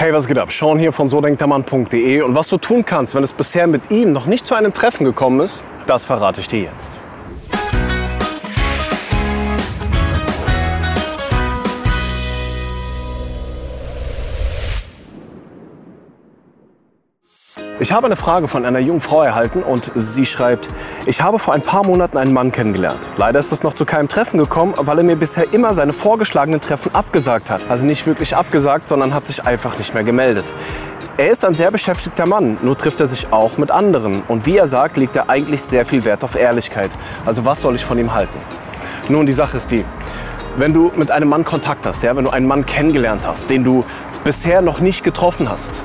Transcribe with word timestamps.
Hey, 0.00 0.14
was 0.14 0.26
geht 0.26 0.38
ab? 0.38 0.50
Sean 0.50 0.78
hier 0.78 0.92
von 0.92 1.10
sodenktermann.de 1.10 2.22
und 2.22 2.34
was 2.34 2.48
du 2.48 2.56
tun 2.56 2.86
kannst, 2.86 3.14
wenn 3.14 3.22
es 3.22 3.34
bisher 3.34 3.66
mit 3.66 3.90
ihm 3.90 4.14
noch 4.14 4.24
nicht 4.24 4.46
zu 4.46 4.54
einem 4.54 4.72
Treffen 4.72 5.04
gekommen 5.04 5.40
ist, 5.40 5.62
das 5.86 6.06
verrate 6.06 6.40
ich 6.40 6.48
dir 6.48 6.60
jetzt. 6.60 6.90
Ich 17.90 17.96
habe 17.96 18.06
eine 18.06 18.14
Frage 18.14 18.46
von 18.46 18.64
einer 18.64 18.78
jungen 18.78 19.00
Frau 19.00 19.24
erhalten 19.24 19.64
und 19.64 19.90
sie 19.96 20.24
schreibt, 20.24 20.68
ich 21.06 21.22
habe 21.22 21.40
vor 21.40 21.54
ein 21.54 21.60
paar 21.60 21.84
Monaten 21.84 22.18
einen 22.18 22.32
Mann 22.32 22.52
kennengelernt. 22.52 23.00
Leider 23.16 23.40
ist 23.40 23.50
es 23.50 23.64
noch 23.64 23.74
zu 23.74 23.84
keinem 23.84 24.06
Treffen 24.06 24.38
gekommen, 24.38 24.74
weil 24.76 24.98
er 24.98 25.02
mir 25.02 25.16
bisher 25.16 25.52
immer 25.52 25.74
seine 25.74 25.92
vorgeschlagenen 25.92 26.60
Treffen 26.60 26.94
abgesagt 26.94 27.50
hat. 27.50 27.68
Also 27.68 27.84
nicht 27.84 28.06
wirklich 28.06 28.36
abgesagt, 28.36 28.86
sondern 28.86 29.12
hat 29.12 29.26
sich 29.26 29.44
einfach 29.44 29.76
nicht 29.76 29.92
mehr 29.92 30.04
gemeldet. 30.04 30.44
Er 31.16 31.30
ist 31.30 31.44
ein 31.44 31.54
sehr 31.54 31.72
beschäftigter 31.72 32.26
Mann, 32.26 32.58
nur 32.62 32.78
trifft 32.78 33.00
er 33.00 33.08
sich 33.08 33.32
auch 33.32 33.58
mit 33.58 33.72
anderen. 33.72 34.22
Und 34.28 34.46
wie 34.46 34.56
er 34.56 34.68
sagt, 34.68 34.96
legt 34.96 35.16
er 35.16 35.28
eigentlich 35.28 35.60
sehr 35.60 35.84
viel 35.84 36.04
Wert 36.04 36.22
auf 36.22 36.36
Ehrlichkeit. 36.36 36.92
Also 37.26 37.44
was 37.44 37.60
soll 37.60 37.74
ich 37.74 37.84
von 37.84 37.98
ihm 37.98 38.14
halten? 38.14 38.38
Nun, 39.08 39.26
die 39.26 39.32
Sache 39.32 39.56
ist 39.56 39.68
die, 39.72 39.84
wenn 40.56 40.72
du 40.72 40.92
mit 40.94 41.10
einem 41.10 41.28
Mann 41.28 41.44
Kontakt 41.44 41.84
hast, 41.84 42.04
ja, 42.04 42.14
wenn 42.14 42.24
du 42.24 42.30
einen 42.30 42.46
Mann 42.46 42.66
kennengelernt 42.66 43.26
hast, 43.26 43.50
den 43.50 43.64
du 43.64 43.84
bisher 44.22 44.62
noch 44.62 44.78
nicht 44.78 45.02
getroffen 45.02 45.48
hast, 45.48 45.82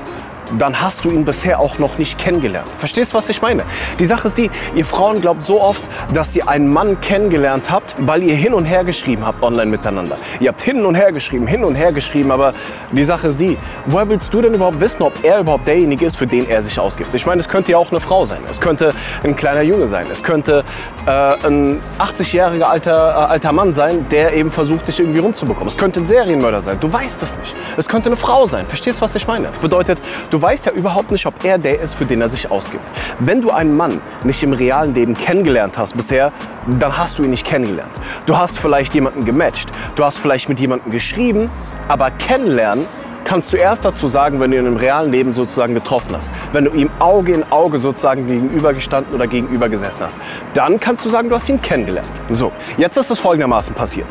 dann 0.58 0.81
hast 0.81 1.05
du 1.05 1.09
ihn 1.09 1.26
bisher 1.26 1.59
auch 1.59 1.80
noch 1.80 1.98
nicht 1.98 2.17
kennengelernt. 2.17 2.67
Verstehst 2.67 3.13
was 3.13 3.30
ich 3.30 3.41
meine? 3.41 3.63
Die 3.99 4.05
Sache 4.05 4.27
ist 4.27 4.38
die, 4.38 4.49
ihr 4.76 4.85
Frauen 4.85 5.21
glaubt 5.21 5.45
so 5.45 5.62
oft, 5.62 5.81
dass 6.13 6.35
ihr 6.35 6.48
einen 6.48 6.71
Mann 6.71 6.99
kennengelernt 7.02 7.71
habt, 7.71 7.95
weil 7.99 8.23
ihr 8.23 8.35
hin 8.35 8.54
und 8.54 8.66
her 8.66 8.84
geschrieben 8.84 9.26
habt 9.26 9.44
online 9.44 9.71
miteinander. 9.71 10.18
Ihr 10.40 10.49
habt 10.49 10.62
hin 10.62 10.85
und 10.85 10.95
her 10.95 11.12
geschrieben, 11.12 11.48
hin 11.48 11.63
und 11.63 11.76
her 11.76 11.91
geschrieben, 11.91 12.31
aber 12.31 12.54
die 12.91 13.04
Sache 13.04 13.27
ist 13.27 13.40
die, 13.40 13.58
woher 13.85 14.08
willst 14.09 14.34
du 14.34 14.41
denn 14.41 14.54
überhaupt 14.54 14.80
wissen, 14.80 15.04
ob 15.04 15.23
er 15.23 15.40
überhaupt 15.40 15.68
derjenige 15.68 16.05
ist, 16.05 16.18
für 16.18 16.27
den 16.27 16.48
er 16.49 16.62
sich 16.62 16.80
ausgibt? 16.80 17.13
Ich 17.13 17.26
meine, 17.26 17.41
es 17.41 17.49
könnte 17.49 17.71
ja 17.71 17.77
auch 17.77 17.91
eine 17.91 17.99
Frau 17.99 18.26
sein, 18.26 18.40
es 18.49 18.62
könnte 18.62 18.93
ein 19.23 19.35
kleiner 19.35 19.62
Junge 19.62 19.88
sein, 19.88 20.07
es 20.12 20.23
könnte 20.23 20.63
äh, 21.05 21.10
ein 21.10 21.82
80-jähriger 21.99 22.63
alter, 22.63 23.10
äh, 23.10 23.32
alter 23.32 23.51
Mann 23.51 23.73
sein, 23.73 24.05
der 24.10 24.34
eben 24.34 24.51
versucht, 24.51 24.88
dich 24.88 24.99
irgendwie 24.99 25.20
rumzubekommen. 25.20 25.68
Es 25.68 25.77
könnte 25.77 26.01
ein 26.01 26.05
Serienmörder 26.05 26.62
sein, 26.62 26.77
du 26.79 26.91
weißt 26.91 27.23
es 27.23 27.38
nicht. 27.38 27.55
Es 27.77 27.88
könnte 27.88 28.10
eine 28.10 28.18
Frau 28.18 28.46
sein, 28.46 28.66
verstehst 28.66 29.01
was 29.01 29.16
ich 29.16 29.27
meine? 29.27 29.49
Bedeutet, 29.62 30.01
du 30.29 30.35
weißt 30.41 30.66
ja 30.66 30.72
überhaupt 30.72 31.12
nicht, 31.12 31.26
ob 31.26 31.44
er 31.44 31.58
der 31.58 31.80
ist, 31.80 31.94
für 31.94 32.05
den 32.05 32.22
er 32.22 32.30
sich 32.30 32.50
ausgibt. 32.52 32.84
Wenn 33.20 33.41
du 33.41 33.52
einen 33.52 33.76
Mann 33.76 34.02
nicht 34.24 34.41
im 34.44 34.54
realen 34.54 34.94
Leben 34.94 35.16
kennengelernt 35.16 35.78
hast 35.78 35.96
bisher, 35.96 36.32
dann 36.80 36.98
hast 36.98 37.18
du 37.18 37.24
ihn 37.24 37.32
nicht 37.32 37.46
kennengelernt. 37.46 37.91
Du 38.26 38.38
hast 38.38 38.60
vielleicht 38.60 38.94
jemanden 38.94 39.26
gematcht, 39.26 39.70
du 39.96 40.04
hast 40.04 40.18
vielleicht 40.18 40.50
mit 40.50 40.60
jemandem 40.60 40.91
geschrieben, 40.91 41.50
aber 41.88 42.12
kennenlernen 42.12 42.86
kannst 43.26 43.52
du 43.52 43.58
erst 43.58 43.84
dazu 43.84 44.08
sagen, 44.08 44.40
wenn 44.40 44.52
du 44.52 44.58
ihn 44.58 44.66
im 44.66 44.78
realen 44.78 45.12
Leben 45.12 45.34
sozusagen 45.34 45.74
getroffen 45.74 46.16
hast. 46.16 46.32
Wenn 46.54 46.66
du 46.66 46.72
ihm 46.72 46.90
Auge 47.00 47.34
in 47.34 47.44
Auge 47.52 47.80
sozusagen 47.80 48.28
gegenübergestanden 48.28 49.13
oder 49.13 49.28
gegenüber 49.28 49.68
gesessen 49.68 50.02
hast. 50.02 50.18
Dann 50.54 50.80
kannst 50.80 51.04
du 51.06 51.10
sagen, 51.10 51.28
du 51.28 51.36
hast 51.36 51.50
ihn 51.50 51.62
kennengelernt. 51.62 52.08
So, 52.30 52.52
jetzt 52.78 52.98
ist 52.98 53.10
es 53.10 53.20
folgendermaßen 53.20 53.74
passiert. 53.74 54.08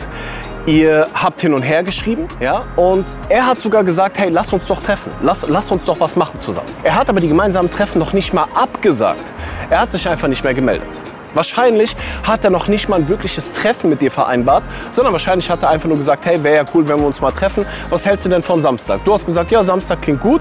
Ihr 0.67 1.07
habt 1.13 1.43
hin 1.43 1.53
und 1.53 1.61
her 1.61 1.83
geschrieben, 1.83 2.27
ja, 2.41 2.63
und 2.77 3.05
er 3.29 3.47
hat 3.47 3.61
sogar 3.61 3.85
gesagt, 3.85 4.17
hey, 4.19 4.31
lass 4.31 4.51
uns 4.51 4.67
doch 4.67 4.83
treffen, 4.83 5.13
lass, 5.23 5.47
lass 5.47 5.71
uns 5.71 5.85
doch 5.85 6.01
was 6.01 6.17
machen 6.17 6.41
zusammen. 6.41 6.69
Er 6.83 6.95
hat 6.95 7.11
aber 7.11 7.21
die 7.21 7.29
gemeinsamen 7.29 7.71
Treffen 7.71 7.99
noch 7.99 8.15
nicht 8.15 8.33
mal 8.33 8.47
abgesagt. 8.55 9.31
Er 9.69 9.81
hat 9.81 9.93
sich 9.93 10.09
einfach 10.09 10.27
nicht 10.27 10.43
mehr 10.43 10.55
gemeldet. 10.55 10.89
Wahrscheinlich 11.35 11.95
hat 12.27 12.45
er 12.45 12.51
noch 12.51 12.69
nicht 12.69 12.89
mal 12.89 12.97
ein 12.97 13.09
wirkliches 13.09 13.53
Treffen 13.53 13.91
mit 13.91 14.01
dir 14.01 14.11
vereinbart, 14.11 14.63
sondern 14.91 15.13
wahrscheinlich 15.13 15.51
hat 15.51 15.63
er 15.63 15.69
einfach 15.69 15.89
nur 15.89 15.99
gesagt, 15.99 16.25
hey, 16.25 16.43
wäre 16.43 16.57
ja 16.57 16.65
cool, 16.73 16.89
wenn 16.89 16.99
wir 16.99 17.07
uns 17.07 17.21
mal 17.21 17.33
treffen. 17.33 17.67
Was 17.91 18.07
hältst 18.07 18.25
du 18.25 18.31
denn 18.31 18.43
von 18.43 18.63
Samstag? 18.63 19.05
Du 19.05 19.13
hast 19.13 19.27
gesagt, 19.27 19.51
ja, 19.51 19.63
Samstag 19.63 20.01
klingt 20.01 20.23
gut 20.23 20.41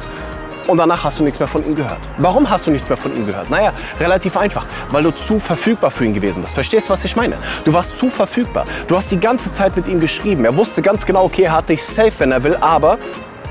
und 0.67 0.77
danach 0.77 1.03
hast 1.03 1.19
du 1.19 1.23
nichts 1.23 1.39
mehr 1.39 1.47
von 1.47 1.65
ihm 1.65 1.75
gehört. 1.75 1.99
Warum 2.17 2.49
hast 2.49 2.67
du 2.67 2.71
nichts 2.71 2.87
mehr 2.89 2.97
von 2.97 3.13
ihm 3.13 3.25
gehört? 3.25 3.49
Naja, 3.49 3.73
relativ 3.99 4.37
einfach, 4.37 4.65
weil 4.91 5.03
du 5.03 5.11
zu 5.11 5.39
verfügbar 5.39 5.91
für 5.91 6.05
ihn 6.05 6.13
gewesen 6.13 6.41
bist. 6.41 6.53
Verstehst 6.53 6.87
du, 6.87 6.93
was 6.93 7.03
ich 7.05 7.15
meine? 7.15 7.35
Du 7.65 7.73
warst 7.73 7.97
zu 7.97 8.09
verfügbar. 8.09 8.65
Du 8.87 8.95
hast 8.95 9.11
die 9.11 9.19
ganze 9.19 9.51
Zeit 9.51 9.75
mit 9.75 9.87
ihm 9.87 9.99
geschrieben. 9.99 10.45
Er 10.45 10.55
wusste 10.55 10.81
ganz 10.81 11.05
genau, 11.05 11.23
okay, 11.23 11.43
er 11.43 11.53
hat 11.53 11.69
dich 11.69 11.83
safe, 11.83 12.13
wenn 12.19 12.31
er 12.31 12.43
will, 12.43 12.57
aber 12.59 12.97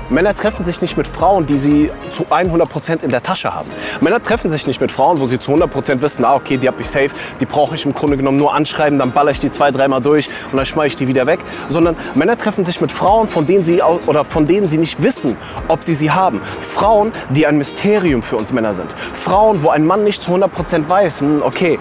Männer 0.09 0.35
treffen 0.35 0.65
sich 0.65 0.81
nicht 0.81 0.97
mit 0.97 1.07
Frauen, 1.07 1.45
die 1.45 1.57
sie 1.57 1.89
zu 2.11 2.25
100% 2.25 3.03
in 3.03 3.09
der 3.09 3.23
Tasche 3.23 3.53
haben. 3.53 3.69
Männer 4.01 4.21
treffen 4.21 4.51
sich 4.51 4.67
nicht 4.67 4.81
mit 4.81 4.91
Frauen, 4.91 5.19
wo 5.19 5.27
sie 5.27 5.39
zu 5.39 5.53
100% 5.53 6.01
wissen, 6.01 6.25
ah, 6.25 6.35
okay, 6.35 6.57
die 6.57 6.67
hab 6.67 6.79
ich 6.79 6.89
safe, 6.89 7.11
die 7.39 7.45
brauche 7.45 7.75
ich 7.75 7.85
im 7.85 7.93
Grunde 7.93 8.17
genommen 8.17 8.37
nur 8.37 8.53
anschreiben, 8.53 8.99
dann 8.99 9.11
baller 9.11 9.31
ich 9.31 9.39
die 9.39 9.49
zwei, 9.49 9.71
dreimal 9.71 10.01
durch 10.01 10.29
und 10.51 10.57
dann 10.57 10.65
schmeiße 10.65 10.87
ich 10.87 10.95
die 10.97 11.07
wieder 11.07 11.25
weg. 11.25 11.39
Sondern 11.69 11.95
Männer 12.15 12.37
treffen 12.37 12.65
sich 12.65 12.81
mit 12.81 12.91
Frauen, 12.91 13.27
von 13.27 13.45
denen 13.47 13.63
sie 13.63 13.81
oder 13.81 14.23
von 14.25 14.45
denen 14.45 14.67
sie 14.67 14.77
nicht 14.77 15.01
wissen, 15.01 15.37
ob 15.69 15.83
sie 15.83 15.95
sie 15.95 16.11
haben. 16.11 16.41
Frauen, 16.61 17.11
die 17.29 17.47
ein 17.47 17.57
Mysterium 17.57 18.21
für 18.21 18.35
uns 18.35 18.51
Männer 18.51 18.73
sind. 18.73 18.91
Frauen, 19.13 19.63
wo 19.63 19.69
ein 19.69 19.85
Mann 19.85 20.03
nicht 20.03 20.21
zu 20.21 20.31
100% 20.31 20.89
weiß, 20.89 21.21
hm, 21.21 21.41
okay, 21.41 21.79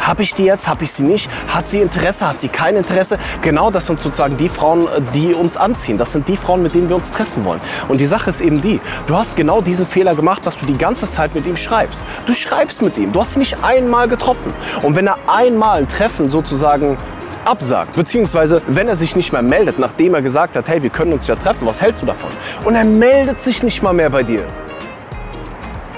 habe 0.00 0.22
ich 0.22 0.34
die 0.34 0.44
jetzt, 0.44 0.68
habe 0.68 0.84
ich 0.84 0.92
sie 0.92 1.02
nicht? 1.02 1.30
Hat 1.48 1.68
sie 1.68 1.80
Interesse, 1.80 2.26
hat 2.26 2.40
sie 2.40 2.48
kein 2.48 2.76
Interesse? 2.76 3.18
Genau 3.42 3.70
das 3.70 3.86
sind 3.86 4.00
sozusagen 4.00 4.36
die 4.36 4.48
Frauen, 4.48 4.88
die 5.14 5.34
uns 5.34 5.56
anziehen. 5.56 5.98
Das 5.98 6.12
sind 6.12 6.26
die 6.28 6.36
Frauen, 6.36 6.62
mit 6.62 6.74
denen 6.74 6.88
wir 6.88 6.96
uns 6.96 7.10
treffen 7.10 7.44
wollen. 7.44 7.60
Und 7.88 8.00
die 8.00 8.06
Sache 8.06 8.30
ist 8.30 8.40
eben 8.40 8.60
die, 8.60 8.80
du 9.06 9.14
hast 9.14 9.36
genau 9.36 9.60
diesen 9.60 9.86
Fehler 9.86 10.14
gemacht, 10.14 10.44
dass 10.46 10.58
du 10.58 10.66
die 10.66 10.78
ganze 10.78 11.08
Zeit 11.10 11.34
mit 11.34 11.46
ihm 11.46 11.56
schreibst. 11.56 12.04
Du 12.26 12.32
schreibst 12.32 12.82
mit 12.82 12.96
ihm, 12.98 13.12
du 13.12 13.20
hast 13.20 13.36
ihn 13.36 13.40
nicht 13.40 13.62
einmal 13.62 14.08
getroffen. 14.08 14.52
Und 14.82 14.96
wenn 14.96 15.06
er 15.06 15.18
einmal 15.26 15.78
ein 15.78 15.88
Treffen 15.88 16.28
sozusagen 16.28 16.96
absagt, 17.44 17.96
beziehungsweise 17.96 18.62
wenn 18.66 18.88
er 18.88 18.96
sich 18.96 19.16
nicht 19.16 19.32
mehr 19.32 19.42
meldet, 19.42 19.78
nachdem 19.78 20.14
er 20.14 20.22
gesagt 20.22 20.56
hat, 20.56 20.68
hey, 20.68 20.82
wir 20.82 20.90
können 20.90 21.12
uns 21.12 21.26
ja 21.26 21.36
treffen, 21.36 21.66
was 21.66 21.80
hältst 21.80 22.02
du 22.02 22.06
davon? 22.06 22.30
Und 22.64 22.74
er 22.74 22.84
meldet 22.84 23.40
sich 23.40 23.62
nicht 23.62 23.82
mal 23.82 23.92
mehr 23.92 24.10
bei 24.10 24.22
dir. 24.22 24.44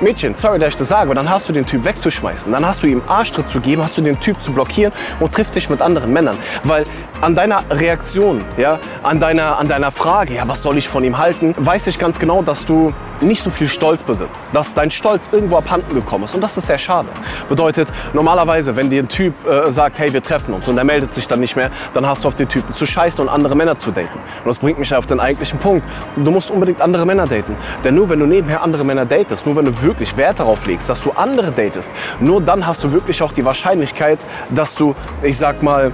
Mädchen, 0.03 0.35
sorry, 0.35 0.59
dass 0.59 0.75
ich 0.75 0.77
das 0.77 0.89
sage, 0.89 1.03
aber 1.03 1.15
dann 1.15 1.31
hast 1.31 1.49
du 1.49 1.53
den 1.53 1.65
Typ 1.65 1.85
wegzuschmeißen. 1.85 2.51
Dann 2.51 2.67
hast 2.67 2.83
du 2.83 2.89
ihm 2.89 3.03
Arschtritt 3.07 3.49
zu 3.49 3.61
geben, 3.61 3.83
hast 3.83 3.97
du 3.97 4.03
den 4.03 4.19
Typ 4.19 4.43
zu 4.43 4.53
blockieren 4.53 4.93
und 5.21 5.33
trifft 5.33 5.55
dich 5.55 5.71
mit 5.71 5.81
anderen 5.81 6.13
Männern. 6.13 6.37
Weil 6.65 6.85
an 7.21 7.37
deiner 7.37 7.63
Reaktion, 7.71 8.45
ja, 8.57 8.81
an 9.05 9.21
deiner, 9.21 9.59
an 9.59 9.69
deiner 9.69 9.93
Frage, 9.93 10.35
ja, 10.35 10.49
was 10.49 10.63
soll 10.63 10.77
ich 10.77 10.89
von 10.89 11.05
ihm 11.05 11.19
halten, 11.19 11.55
weiß 11.57 11.87
ich 11.87 11.99
ganz 11.99 12.19
genau, 12.19 12.43
dass 12.43 12.67
du 12.67 12.93
nicht 13.21 13.41
so 13.41 13.51
viel 13.51 13.69
Stolz 13.69 14.03
besitzt. 14.03 14.45
Dass 14.53 14.75
dein 14.75 14.91
Stolz 14.91 15.29
irgendwo 15.31 15.57
abhanden 15.57 15.95
gekommen 15.95 16.25
ist. 16.25 16.35
Und 16.35 16.41
das 16.41 16.57
ist 16.57 16.67
sehr 16.67 16.79
schade. 16.79 17.09
Bedeutet, 17.49 17.87
normalerweise, 18.13 18.75
wenn 18.75 18.91
dir 18.91 19.05
ein 19.05 19.09
Typ 19.09 19.35
äh, 19.47 19.71
sagt, 19.71 20.01
hey, 20.01 20.13
wir 20.13 20.23
treffen 20.23 20.53
uns 20.53 20.67
und 20.69 20.77
er 20.77 20.85
meldet 20.85 21.15
sich 21.15 21.29
dann 21.29 21.39
nicht 21.39 21.55
mehr, 21.55 21.71
dann 21.93 22.05
hast 22.05 22.25
du 22.25 22.29
auf 22.29 22.35
den 22.35 22.49
Typen 22.49 22.75
zu 22.75 22.87
scheißen 22.87 23.25
und 23.25 23.29
andere 23.29 23.55
Männer 23.55 23.79
zu 23.79 23.93
daten. 23.93 24.19
Und 24.45 24.47
das 24.47 24.59
bringt 24.59 24.81
mich 24.81 24.93
auf 24.93 25.07
den 25.07 25.21
eigentlichen 25.21 25.61
Punkt. 25.61 25.87
Du 26.17 26.31
musst 26.33 26.51
unbedingt 26.51 26.81
andere 26.81 27.07
Männer 27.07 27.29
daten. 27.29 27.55
Denn 27.85 27.95
nur 27.95 28.11
wenn 28.11 28.19
du 28.19 28.27
nebenher 28.27 28.65
andere 28.65 28.85
Männer 28.85 29.07
datest, 29.07 29.47
nur 29.47 29.55
wenn 29.55 29.67
du 29.67 29.83
wirklich 29.83 29.92
Wert 30.17 30.41
darauf 30.41 30.67
legst, 30.67 30.89
dass 30.89 31.03
du 31.03 31.13
andere 31.13 31.53
datest, 31.53 31.91
nur 32.21 32.41
dann 32.41 32.67
hast 32.67 32.85
du 32.85 32.93
wirklich 32.93 33.23
auch 33.23 33.33
die 33.33 33.45
Wahrscheinlichkeit, 33.45 34.19
dass 34.51 34.75
du, 34.75 34.95
ich 35.23 35.39
sag 35.39 35.63
mal, 35.63 35.93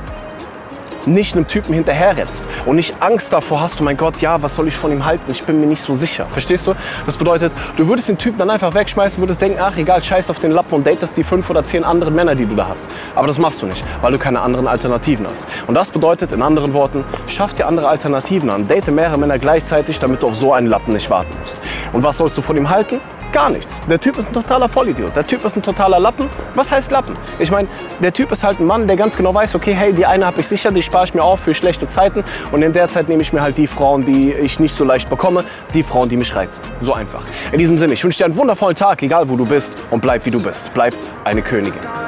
nicht 1.09 1.35
einem 1.35 1.47
Typen 1.47 1.75
hinterherrennst 1.75 2.45
und 2.67 2.77
nicht 2.77 2.95
Angst 3.01 3.33
davor 3.33 3.61
hast, 3.61 3.81
oh 3.81 3.85
mein 3.85 3.97
Gott, 3.97 4.21
ja, 4.21 4.41
was 4.43 4.55
soll 4.55 4.69
ich 4.69 4.77
von 4.77 4.93
ihm 4.93 5.05
halten? 5.05 5.31
Ich 5.31 5.43
bin 5.43 5.61
mir 5.61 5.67
nicht 5.67 5.83
so 5.83 5.95
sicher. 5.95 6.27
Verstehst 6.27 6.67
du? 6.67 6.75
Das 7.07 7.17
bedeutet, 7.17 7.53
du 7.77 7.89
würdest 7.89 8.09
den 8.09 8.19
Typen 8.19 8.39
dann 8.39 8.51
einfach 8.51 8.75
wegschmeißen, 8.75 9.21
würdest 9.21 9.41
denken, 9.41 9.59
ach 9.61 9.77
egal, 9.77 10.03
scheiß 10.03 10.31
auf 10.31 10.39
den 10.39 10.53
Lappen 10.53 10.75
und 10.75 10.87
datest 10.87 11.17
die 11.17 11.25
fünf 11.25 11.49
oder 11.51 11.65
zehn 11.65 11.85
anderen 11.85 12.15
Männer, 12.15 12.35
die 12.35 12.47
du 12.47 12.55
da 12.55 12.69
hast. 12.69 12.85
Aber 13.15 13.27
das 13.27 13.39
machst 13.39 13.63
du 13.63 13.67
nicht, 13.67 13.85
weil 14.03 14.13
du 14.13 14.19
keine 14.19 14.41
anderen 14.41 14.67
Alternativen 14.67 15.27
hast. 15.29 15.45
Und 15.67 15.75
das 15.75 15.91
bedeutet, 15.91 16.33
in 16.33 16.43
anderen 16.43 16.73
Worten, 16.75 17.05
schaff 17.27 17.55
dir 17.55 17.67
andere 17.67 17.89
Alternativen 17.89 18.51
an. 18.51 18.67
Date 18.67 18.89
mehrere 18.89 19.19
Männer 19.19 19.39
gleichzeitig, 19.39 19.99
damit 19.99 20.23
du 20.23 20.29
auf 20.29 20.35
so 20.35 20.53
einen 20.53 20.67
Lappen 20.67 20.93
nicht 20.93 21.11
warten 21.11 21.33
musst. 21.41 21.59
Und 21.93 22.03
was 22.03 22.19
sollst 22.19 22.37
du 22.37 22.43
von 22.43 22.57
ihm 22.57 22.69
halten? 22.69 23.01
Gar 23.33 23.51
nichts. 23.51 23.83
Der 23.89 24.01
Typ 24.01 24.17
ist 24.17 24.29
ein 24.29 24.35
totaler 24.35 24.69
Vollidiot. 24.69 25.15
Der 25.15 25.27
Typ 25.27 25.45
ist 25.45 25.55
ein 25.55 25.63
totaler 25.63 26.01
Lappen. 26.01 26.31
Was 26.55 26.73
heißt 26.73 26.91
Lappen? 26.91 27.15
Ich 27.39 27.51
meine, 27.51 27.69
der 28.01 28.13
Typ 28.13 28.33
ist 28.33 28.43
halt 28.43 28.59
ein 28.59 28.65
Mann, 28.65 28.87
der 28.87 28.97
ganz 28.97 29.17
genau 29.17 29.35
weiß, 29.35 29.55
okay, 29.55 29.75
hey, 29.75 29.93
die 29.93 30.07
eine 30.07 30.25
habe 30.25 30.41
ich 30.41 30.49
sicher, 30.49 30.73
die 30.73 30.81
spare 30.81 31.05
ich 31.05 31.15
mir 31.15 31.23
auf 31.23 31.41
für 31.41 31.55
schlechte 31.55 31.89
Zeiten. 31.89 32.25
Und 32.53 32.63
in 32.63 32.73
der 32.73 32.89
Zeit 32.89 33.09
nehme 33.09 33.21
ich 33.21 33.33
mir 33.33 33.43
halt 33.43 33.59
die 33.59 33.67
Frauen, 33.67 34.07
die 34.07 34.33
ich 34.33 34.61
nicht 34.61 34.75
so 34.75 34.85
leicht 34.85 35.11
bekomme, 35.11 35.45
die 35.75 35.83
Frauen, 35.83 36.09
die 36.09 36.17
mich 36.17 36.35
reizen. 36.35 36.63
So 36.81 36.95
einfach. 36.95 37.25
In 37.53 37.59
diesem 37.59 37.77
Sinne, 37.77 37.93
ich 37.93 38.03
wünsche 38.03 38.19
dir 38.19 38.25
einen 38.25 38.37
wundervollen 38.37 38.77
Tag, 38.77 39.03
egal 39.03 39.29
wo 39.29 39.37
du 39.37 39.45
bist. 39.45 39.75
Und 39.91 40.01
bleib 40.01 40.25
wie 40.25 40.31
du 40.31 40.41
bist. 40.41 40.73
Bleib 40.73 40.95
eine 41.25 41.43
Königin. 41.43 42.08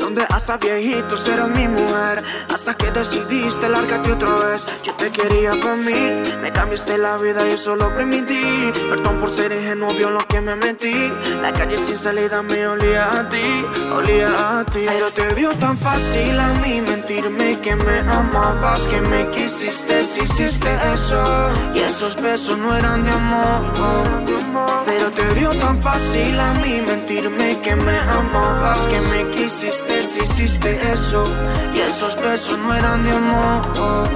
Donde 0.00 0.22
hasta 0.28 0.56
viejitos 0.56 1.26
eras 1.28 1.48
mi 1.48 1.68
mujer. 1.68 2.22
Hasta 2.52 2.74
que 2.74 2.90
decidiste 2.90 3.68
largarte 3.68 4.12
otra 4.12 4.34
vez. 4.36 4.66
Yo 4.82 4.94
te 4.94 5.10
quería 5.10 5.50
para 5.60 5.76
mí, 5.76 6.22
me 6.42 6.52
cambiaste 6.52 6.98
la 6.98 7.16
vida 7.16 7.46
y 7.48 7.52
eso 7.52 7.76
lo 7.76 7.94
permití. 7.94 8.72
Perdón 8.88 9.18
por 9.18 9.30
ser 9.30 9.52
ingenuo, 9.52 9.92
vio 9.94 10.10
lo 10.10 10.26
que 10.26 10.40
me 10.40 10.56
metí. 10.56 11.12
La 11.42 11.52
calle 11.52 11.76
sin 11.76 11.96
salida 11.96 12.42
me 12.42 12.66
olía 12.66 13.08
a 13.08 13.28
ti, 13.28 13.64
olía 13.92 14.58
a 14.58 14.64
ti. 14.64 14.86
Pero 14.86 15.10
te 15.10 15.34
dio 15.34 15.50
tan 15.56 15.76
fácil 15.78 16.38
a 16.38 16.54
mí 16.54 16.80
mentirme 16.80 17.58
que 17.60 17.76
me 17.76 17.98
amabas, 18.00 18.86
que 18.86 19.00
me 19.00 19.30
quisiste, 19.30 20.04
si 20.04 20.20
hiciste 20.22 20.68
eso. 20.94 21.22
Y 21.74 21.80
esos 21.80 22.20
besos 22.20 22.58
no 22.58 22.74
eran 22.74 23.04
de 23.04 23.10
amor. 23.10 23.62
Pero 24.86 25.10
te 25.10 25.34
dio 25.34 25.50
tan 25.58 25.80
fácil 25.82 26.38
a 26.40 26.54
mí 26.54 26.82
mentirme 26.86 27.60
que 27.60 27.76
me 27.76 27.98
amabas, 27.98 28.55
rojas 28.56 28.86
que 28.86 29.00
me 29.00 29.30
quisiste 29.30 30.00
si 30.00 30.20
hiciste 30.20 30.92
eso 30.92 31.22
y 31.74 31.80
esos 31.80 32.16
besos 32.16 32.58
no 32.58 32.74
eran 32.74 33.02
de 33.04 33.10
amor. 33.12 34.08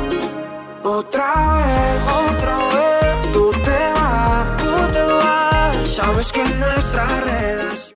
Otra 0.82 1.32
vez, 1.56 2.00
otra 2.28 2.56
vez, 2.74 3.32
tú 3.32 3.50
te 3.64 3.80
vas, 3.96 4.56
tú 4.62 4.92
te 4.92 5.02
vas, 5.02 5.94
sabes 5.94 6.32
que 6.32 6.44
nuestra 6.44 7.20
relación 7.20 7.80